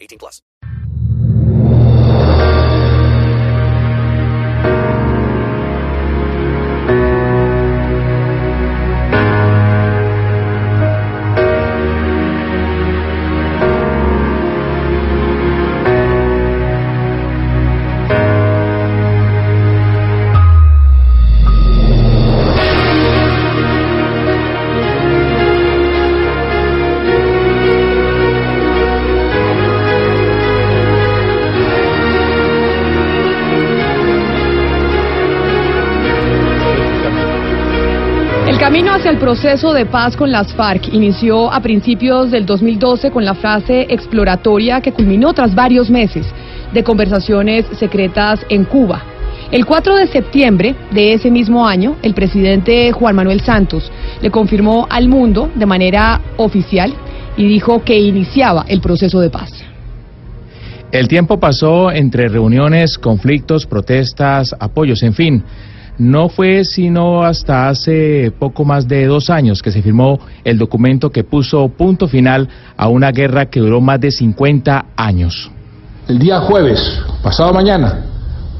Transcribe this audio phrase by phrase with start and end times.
[0.00, 0.42] 18 plus.
[38.68, 43.24] Camino hacia el proceso de paz con las FARC inició a principios del 2012 con
[43.24, 46.26] la fase exploratoria que culminó tras varios meses
[46.74, 49.02] de conversaciones secretas en Cuba.
[49.50, 54.86] El 4 de septiembre de ese mismo año, el presidente Juan Manuel Santos le confirmó
[54.90, 56.92] al mundo de manera oficial
[57.38, 59.50] y dijo que iniciaba el proceso de paz.
[60.92, 65.42] El tiempo pasó entre reuniones, conflictos, protestas, apoyos, en fin.
[65.98, 71.10] No fue sino hasta hace poco más de dos años que se firmó el documento
[71.10, 75.50] que puso punto final a una guerra que duró más de 50 años.
[76.06, 78.04] El día jueves, pasado mañana,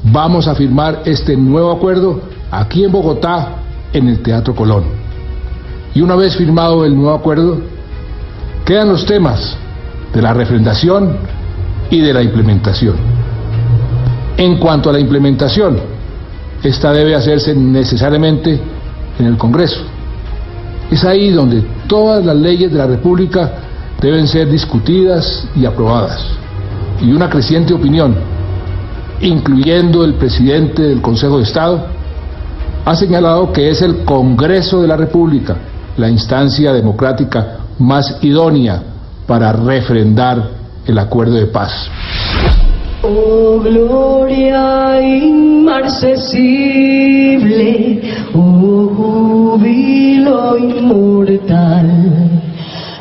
[0.03, 3.55] vamos a firmar este nuevo acuerdo aquí en Bogotá,
[3.93, 4.83] en el Teatro Colón.
[5.95, 7.61] Y una vez firmado el nuevo acuerdo,
[8.65, 9.57] quedan los temas
[10.13, 11.15] de la refrendación
[11.89, 12.95] y de la implementación.
[14.35, 15.79] En cuanto a la implementación,
[16.63, 18.59] esta debe hacerse necesariamente
[19.17, 19.81] en el Congreso.
[20.91, 23.51] Es ahí donde todas las leyes de la República
[24.01, 26.25] deben ser discutidas y aprobadas.
[27.01, 28.15] Y una creciente opinión,
[29.21, 31.85] incluyendo el presidente del Consejo de Estado,
[32.85, 35.55] ha señalado que es el Congreso de la República
[35.97, 38.81] la instancia democrática más idónea
[39.27, 40.49] para refrendar
[40.85, 41.89] el acuerdo de paz.
[43.01, 48.01] Oh gloria inmarcesible,
[48.33, 52.41] oh júbilo inmortal,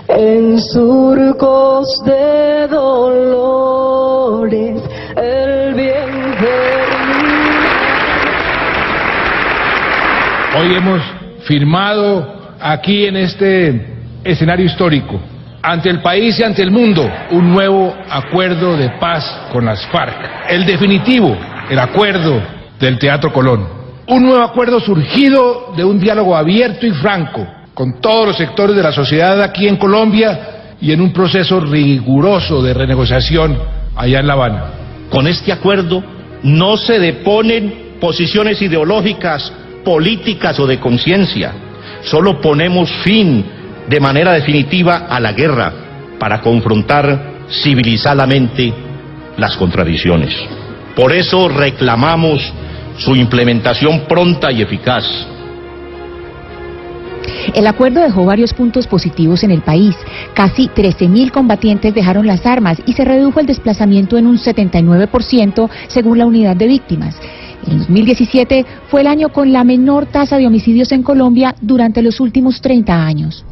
[0.06, 4.80] en surcos de dolores,
[5.16, 6.36] el bien
[10.60, 11.02] Hoy hemos
[11.40, 15.20] firmado aquí en este escenario histórico
[15.68, 20.48] ante el país y ante el mundo un nuevo acuerdo de paz con las FARC.
[20.48, 21.36] El definitivo,
[21.68, 22.40] el acuerdo
[22.80, 23.68] del Teatro Colón.
[24.06, 28.82] Un nuevo acuerdo surgido de un diálogo abierto y franco con todos los sectores de
[28.82, 33.58] la sociedad aquí en Colombia y en un proceso riguroso de renegociación
[33.94, 34.64] allá en La Habana.
[35.10, 36.02] Con este acuerdo
[36.44, 39.52] no se deponen posiciones ideológicas,
[39.84, 41.52] políticas o de conciencia.
[42.04, 43.57] Solo ponemos fin
[43.88, 45.72] de manera definitiva a la guerra
[46.18, 48.72] para confrontar civilizadamente
[49.36, 50.34] las contradicciones.
[50.94, 52.40] Por eso reclamamos
[52.98, 55.04] su implementación pronta y eficaz.
[57.54, 59.94] El acuerdo dejó varios puntos positivos en el país.
[60.34, 66.18] Casi 13.000 combatientes dejaron las armas y se redujo el desplazamiento en un 79% según
[66.18, 67.16] la unidad de víctimas.
[67.66, 72.20] El 2017 fue el año con la menor tasa de homicidios en Colombia durante los
[72.20, 73.44] últimos 30 años.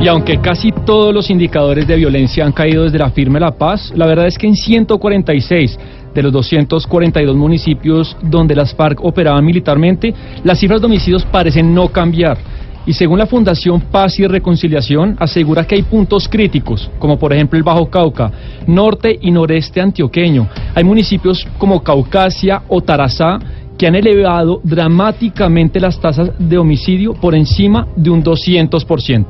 [0.00, 3.92] Y aunque casi todos los indicadores de violencia han caído desde la firme La Paz,
[3.94, 5.78] la verdad es que en 146
[6.14, 11.88] de los 242 municipios donde las FARC operaban militarmente, las cifras de homicidios parecen no
[11.88, 12.38] cambiar.
[12.86, 17.58] Y según la Fundación Paz y Reconciliación, asegura que hay puntos críticos, como por ejemplo
[17.58, 18.30] el Bajo Cauca,
[18.66, 20.48] norte y noreste antioqueño.
[20.74, 23.38] Hay municipios como Caucasia o Tarazá
[23.76, 29.26] que han elevado dramáticamente las tasas de homicidio por encima de un 200%.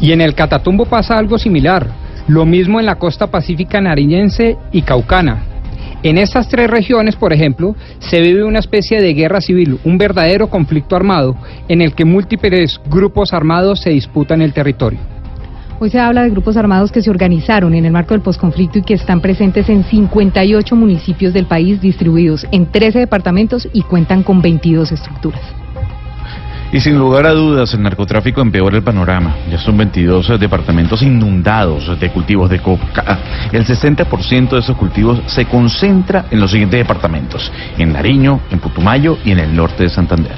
[0.00, 1.88] Y en el Catatumbo pasa algo similar,
[2.28, 5.53] lo mismo en la costa pacífica nariñense y caucana.
[6.04, 10.48] En estas tres regiones, por ejemplo, se vive una especie de guerra civil, un verdadero
[10.48, 11.34] conflicto armado,
[11.66, 14.98] en el que múltiples grupos armados se disputan el territorio.
[15.80, 18.82] Hoy se habla de grupos armados que se organizaron en el marco del posconflicto y
[18.82, 24.42] que están presentes en 58 municipios del país distribuidos en 13 departamentos y cuentan con
[24.42, 25.63] 22 estructuras.
[26.74, 29.36] Y sin lugar a dudas, el narcotráfico empeora el panorama.
[29.48, 33.20] Ya son 22 departamentos inundados de cultivos de coca.
[33.52, 39.18] El 60% de esos cultivos se concentra en los siguientes departamentos: en Nariño, en Putumayo
[39.24, 40.34] y en el norte de Santander.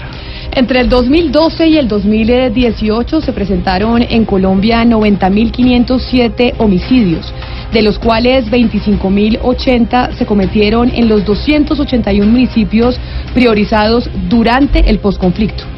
[0.52, 7.32] Entre el 2012 y el 2018 se presentaron en Colombia 90.507 homicidios,
[7.72, 13.00] de los cuales 25.080 se cometieron en los 281 municipios
[13.32, 15.75] priorizados durante el posconflicto.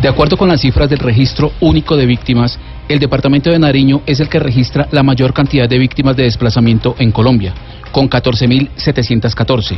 [0.00, 2.58] De acuerdo con las cifras del registro único de víctimas,
[2.88, 6.94] el departamento de Nariño es el que registra la mayor cantidad de víctimas de desplazamiento
[6.98, 7.52] en Colombia,
[7.92, 9.76] con 14.714.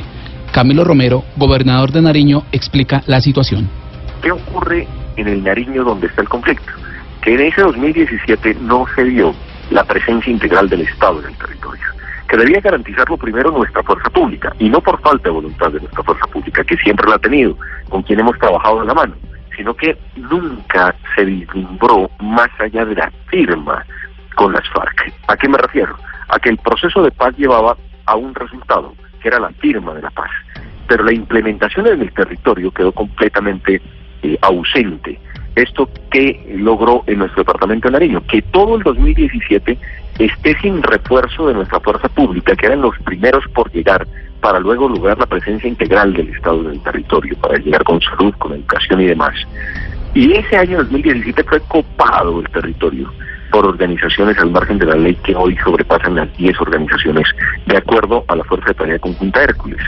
[0.53, 3.69] Camilo Romero, gobernador de Nariño, explica la situación.
[4.23, 4.87] ¿Qué ocurre
[5.17, 6.73] en el Nariño donde está el conflicto?
[7.21, 9.35] Que en ese 2017 no se dio
[9.73, 11.83] la presencia integral del Estado en el territorio,
[12.29, 16.05] que debía garantizarlo primero nuestra fuerza pública, y no por falta de voluntad de nuestra
[16.05, 17.57] fuerza pública, que siempre la ha tenido,
[17.89, 19.15] con quien hemos trabajado de la mano,
[19.56, 23.84] sino que nunca se vislumbró más allá de la firma
[24.34, 25.12] con las FARC.
[25.28, 25.96] ¿A qué me refiero?
[26.28, 27.76] A que el proceso de paz llevaba
[28.06, 30.31] a un resultado, que era la firma de la paz,
[30.87, 33.81] pero la implementación en el territorio quedó completamente
[34.22, 35.19] eh, ausente.
[35.54, 38.22] ¿Esto qué logró en nuestro departamento de Nariño?
[38.26, 39.78] Que todo el 2017
[40.19, 44.06] esté sin refuerzo de nuestra fuerza pública, que eran los primeros por llegar,
[44.40, 48.31] para luego lograr la presencia integral del Estado en el territorio, para llegar con salud,
[48.54, 49.34] educación y demás.
[50.14, 53.12] Y ese año 2017 fue copado el territorio
[53.50, 57.26] por organizaciones al margen de la ley que hoy sobrepasan las 10 organizaciones,
[57.66, 59.81] de acuerdo a la Fuerza de Tarea Conjunta Hércules.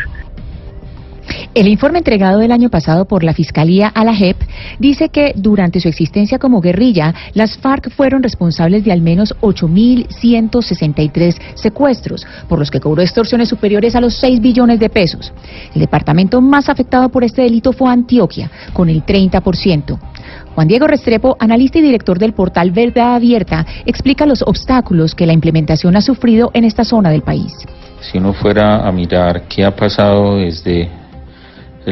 [1.54, 4.36] El informe entregado el año pasado por la Fiscalía a la JEP
[4.78, 11.36] dice que durante su existencia como guerrilla, las FARC fueron responsables de al menos 8.163
[11.54, 15.32] secuestros, por los que cobró extorsiones superiores a los 6 billones de pesos.
[15.74, 19.98] El departamento más afectado por este delito fue Antioquia, con el 30%.
[20.54, 25.32] Juan Diego Restrepo, analista y director del portal Verdad Abierta, explica los obstáculos que la
[25.32, 27.52] implementación ha sufrido en esta zona del país.
[28.00, 31.03] Si uno fuera a mirar qué ha pasado desde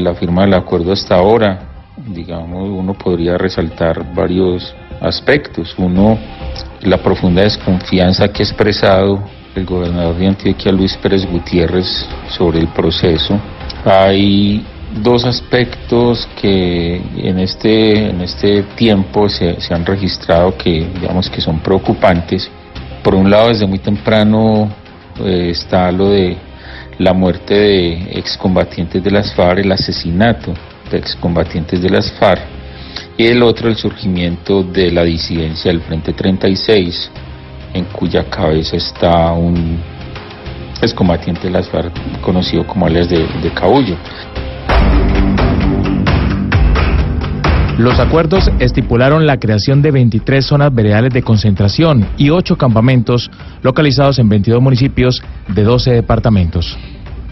[0.00, 1.60] la firma del acuerdo hasta ahora,
[1.96, 5.74] digamos, uno podría resaltar varios aspectos.
[5.78, 6.18] Uno,
[6.82, 9.22] la profunda desconfianza que ha expresado
[9.54, 13.38] el gobernador de Antioquia, Luis Pérez Gutiérrez, sobre el proceso.
[13.84, 14.64] Hay
[15.02, 21.40] dos aspectos que en este, en este tiempo se, se han registrado que, digamos, que
[21.40, 22.50] son preocupantes.
[23.02, 24.70] Por un lado, desde muy temprano
[25.24, 26.36] eh, está lo de
[26.98, 30.52] la muerte de excombatientes de las FARC, el asesinato
[30.90, 32.42] de excombatientes de las FARC,
[33.16, 37.10] y el otro el surgimiento de la disidencia del Frente 36,
[37.74, 39.78] en cuya cabeza está un
[40.80, 43.96] excombatiente de las FARC conocido como alias de, de Cabullo.
[47.78, 53.30] Los acuerdos estipularon la creación de 23 zonas veredales de concentración y 8 campamentos
[53.62, 56.76] localizados en 22 municipios de 12 departamentos.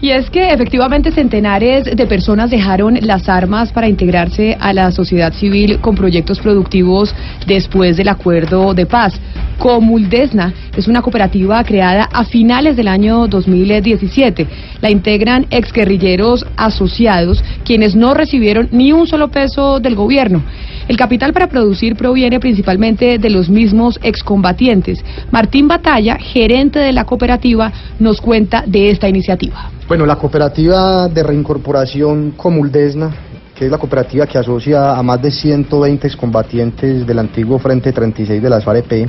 [0.02, 5.34] Y es que efectivamente centenares de personas dejaron las armas para integrarse a la sociedad
[5.34, 7.14] civil con proyectos productivos
[7.46, 9.20] después del acuerdo de paz.
[9.58, 14.46] Comuldesna es una cooperativa creada a finales del año 2017.
[14.80, 20.42] La integran exguerrilleros asociados quienes no recibieron ni un solo peso del gobierno.
[20.88, 25.04] El capital para producir proviene principalmente de los mismos excombatientes.
[25.30, 29.70] Martín Batalla, gerente de la cooperativa, nos cuenta de esta iniciativa.
[29.90, 33.10] Bueno, la cooperativa de reincorporación Comuldesna,
[33.56, 38.40] que es la cooperativa que asocia a más de 120 excombatientes del antiguo Frente 36
[38.40, 39.08] de las FAREP,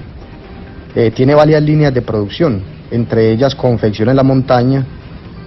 [0.95, 4.83] eh, tiene varias líneas de producción, entre ellas confección en la montaña,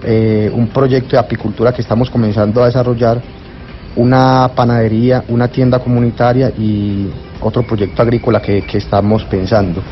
[0.05, 3.21] eh, un proyecto de apicultura que estamos comenzando a desarrollar,
[3.97, 7.09] una panadería, una tienda comunitaria y
[7.41, 9.83] otro proyecto agrícola que, que estamos pensando.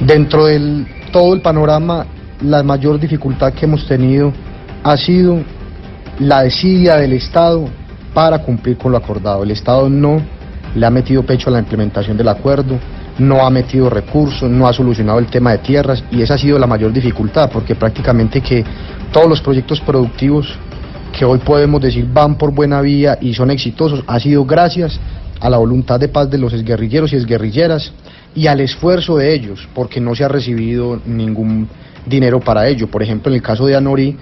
[0.00, 2.06] Dentro de todo el panorama,
[2.42, 4.32] la mayor dificultad que hemos tenido
[4.82, 5.42] ha sido
[6.18, 7.68] la desidia del Estado
[8.14, 9.42] para cumplir con lo acordado.
[9.42, 10.20] El Estado no
[10.74, 12.78] le ha metido pecho a la implementación del acuerdo,
[13.18, 16.58] no ha metido recursos, no ha solucionado el tema de tierras y esa ha sido
[16.58, 18.64] la mayor dificultad porque prácticamente que
[19.12, 20.56] todos los proyectos productivos
[21.16, 24.98] que hoy podemos decir van por buena vía y son exitosos ha sido gracias
[25.40, 27.92] a la voluntad de paz de los exguerrilleros y exguerrilleras
[28.34, 31.68] y al esfuerzo de ellos porque no se ha recibido ningún
[32.06, 32.90] dinero para ello.
[32.90, 34.16] Por ejemplo, en el caso de Anori,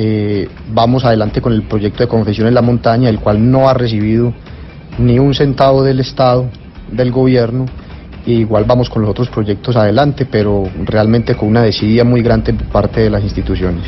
[0.00, 3.74] eh, vamos adelante con el proyecto de confesión en la montaña, el cual no ha
[3.74, 4.32] recibido
[4.96, 6.48] ni un centavo del Estado,
[6.92, 7.66] del gobierno,
[8.24, 12.54] y igual vamos con los otros proyectos adelante, pero realmente con una desidia muy grande
[12.54, 13.82] por parte de las instituciones.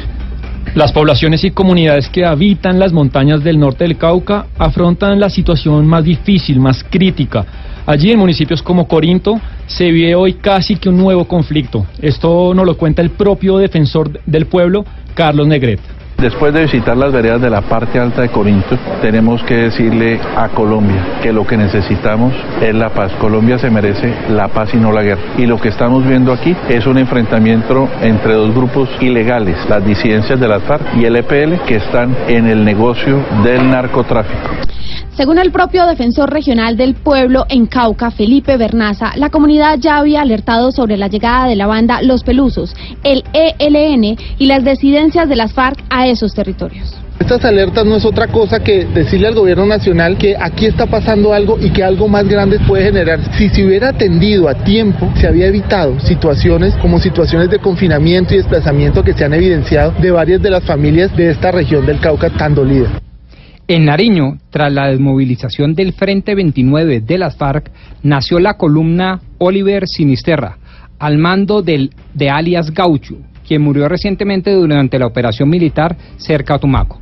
[0.74, 5.86] Las poblaciones y comunidades que habitan las montañas del norte del Cauca afrontan la situación
[5.86, 7.46] más difícil, más crítica.
[7.86, 11.86] Allí en municipios como Corinto se vive hoy casi que un nuevo conflicto.
[12.02, 15.99] Esto nos lo cuenta el propio defensor del pueblo, Carlos Negret.
[16.20, 20.48] Después de visitar las veredas de la parte alta de Corinto, tenemos que decirle a
[20.48, 23.10] Colombia que lo que necesitamos es la paz.
[23.18, 25.22] Colombia se merece la paz y no la guerra.
[25.38, 30.38] Y lo que estamos viendo aquí es un enfrentamiento entre dos grupos ilegales, las disidencias
[30.38, 34.50] de la FARC y el EPL, que están en el negocio del narcotráfico.
[35.20, 40.22] Según el propio defensor regional del pueblo en Cauca, Felipe Bernaza, la comunidad ya había
[40.22, 42.74] alertado sobre la llegada de la banda Los Pelusos,
[43.04, 46.94] el ELN y las desidencias de las FARC a esos territorios.
[47.18, 51.34] Estas alertas no es otra cosa que decirle al gobierno nacional que aquí está pasando
[51.34, 53.20] algo y que algo más grande puede generar.
[53.36, 58.38] Si se hubiera atendido a tiempo, se había evitado situaciones como situaciones de confinamiento y
[58.38, 62.30] desplazamiento que se han evidenciado de varias de las familias de esta región del Cauca
[62.30, 62.88] tan dolida.
[63.70, 67.70] En Nariño, tras la desmovilización del Frente 29 de las FARC,
[68.02, 70.58] nació la columna Oliver Sinisterra,
[70.98, 76.58] al mando del, de alias Gaucho, quien murió recientemente durante la operación militar cerca a
[76.58, 76.98] Tumaco.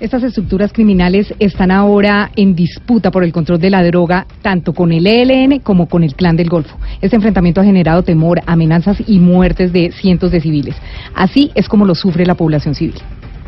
[0.00, 4.90] Estas estructuras criminales están ahora en disputa por el control de la droga, tanto con
[4.90, 6.76] el ELN como con el Clan del Golfo.
[7.02, 10.74] Este enfrentamiento ha generado temor, amenazas y muertes de cientos de civiles.
[11.14, 12.96] Así es como lo sufre la población civil.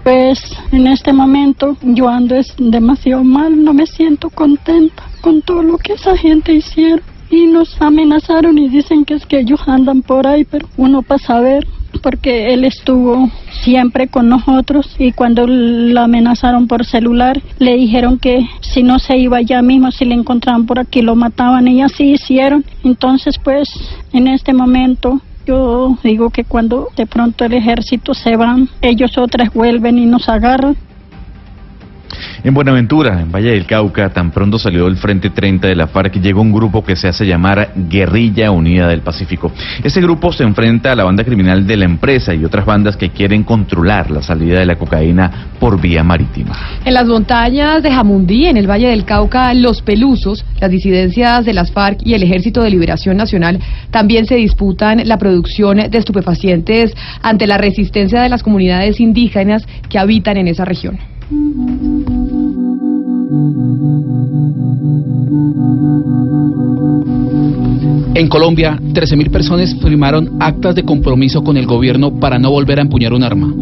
[0.06, 0.38] Pues
[0.70, 5.78] en este momento yo ando es demasiado mal, no me siento contenta con todo lo
[5.78, 7.02] que esa gente hicieron.
[7.28, 11.18] Y nos amenazaron y dicen que es que ellos andan por ahí, pero uno para
[11.18, 11.66] saber,
[12.04, 13.28] porque él estuvo
[13.64, 19.18] siempre con nosotros y cuando la amenazaron por celular le dijeron que si no se
[19.18, 22.64] iba ya mismo, si le encontraban por aquí lo mataban y así hicieron.
[22.84, 23.68] Entonces pues
[24.12, 29.52] en este momento yo digo que cuando de pronto el ejército se va, ellos otras
[29.52, 30.76] vuelven y nos agarran.
[32.44, 36.20] En Buenaventura, en Valle del Cauca, tan pronto salió el Frente 30 de la FARC,
[36.20, 39.52] llegó un grupo que se hace llamar Guerrilla Unida del Pacífico.
[39.82, 43.10] Ese grupo se enfrenta a la banda criminal de la empresa y otras bandas que
[43.10, 46.56] quieren controlar la salida de la cocaína por vía marítima.
[46.84, 51.54] En las montañas de Jamundí, en el Valle del Cauca, Los Pelusos, las disidencias de
[51.54, 56.94] las FARC y el Ejército de Liberación Nacional también se disputan la producción de estupefacientes
[57.22, 60.98] ante la resistencia de las comunidades indígenas que habitan en esa región.
[68.14, 72.82] En Colombia, 13.000 personas firmaron actas de compromiso con el gobierno para no volver a
[72.82, 73.52] empuñar un arma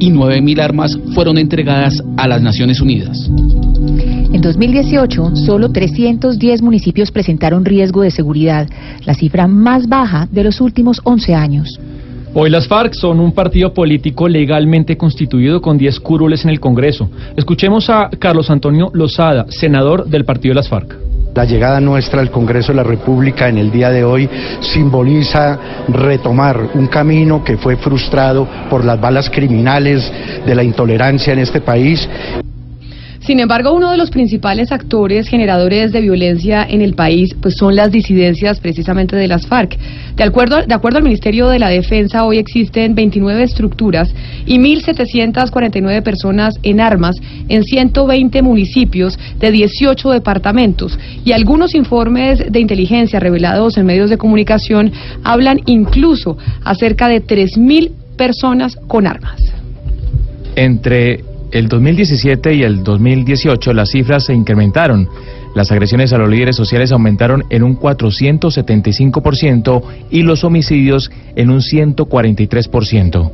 [0.00, 3.30] y 9.000 armas fueron entregadas a las Naciones Unidas.
[3.30, 8.68] En 2018, solo 310 municipios presentaron riesgo de seguridad,
[9.06, 11.80] la cifra más baja de los últimos 11 años.
[12.36, 17.08] Hoy las FARC son un partido político legalmente constituido con 10 curules en el Congreso.
[17.36, 20.96] Escuchemos a Carlos Antonio Lozada, senador del partido de las FARC.
[21.32, 26.70] La llegada nuestra al Congreso de la República en el día de hoy simboliza retomar
[26.74, 30.12] un camino que fue frustrado por las balas criminales
[30.44, 32.08] de la intolerancia en este país.
[33.26, 37.74] Sin embargo, uno de los principales actores generadores de violencia en el país pues son
[37.74, 39.78] las disidencias precisamente de las FARC.
[40.14, 44.14] De acuerdo, de acuerdo al Ministerio de la Defensa, hoy existen 29 estructuras
[44.44, 47.16] y 1.749 personas en armas
[47.48, 50.98] en 120 municipios de 18 departamentos.
[51.24, 57.90] Y algunos informes de inteligencia revelados en medios de comunicación hablan incluso acerca de 3.000
[58.18, 59.40] personas con armas.
[60.56, 65.08] Entre el 2017 y el 2018 las cifras se incrementaron.
[65.54, 71.60] Las agresiones a los líderes sociales aumentaron en un 475% y los homicidios en un
[71.60, 73.30] 143%.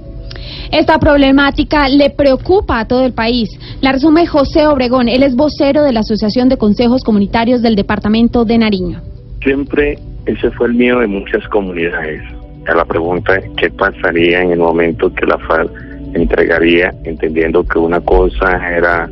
[0.70, 3.48] Esta problemática le preocupa a todo el país.
[3.80, 5.08] La resume José Obregón.
[5.08, 9.00] Él es vocero de la Asociación de Consejos Comunitarios del Departamento de Nariño.
[9.42, 12.20] Siempre ese fue el miedo de muchas comunidades.
[12.68, 18.00] A la pregunta, ¿qué pasaría en el momento que la FARC entregaría, entendiendo que una
[18.00, 19.08] cosa era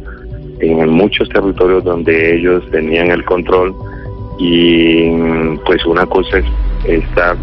[0.60, 3.74] en muchos territorios donde ellos tenían el control
[4.38, 5.10] y
[5.64, 6.44] pues una cosa es
[6.84, 7.36] estar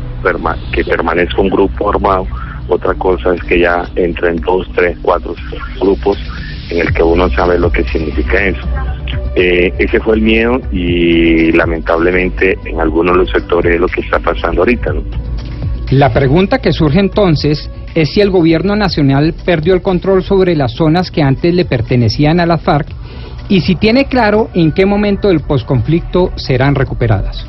[0.73, 2.25] que permanezca un grupo armado,
[2.67, 5.35] otra cosa es que ya entren dos, tres, cuatro
[5.79, 6.17] grupos
[6.71, 8.67] en el que uno sabe lo que significa eso.
[9.35, 14.01] Eh, ese fue el miedo y lamentablemente en algunos de los sectores es lo que
[14.01, 14.93] está pasando ahorita.
[15.91, 20.73] La pregunta que surge entonces es si el gobierno nacional perdió el control sobre las
[20.73, 22.87] zonas que antes le pertenecían a la FARC
[23.47, 27.47] y si tiene claro en qué momento del posconflicto serán recuperadas.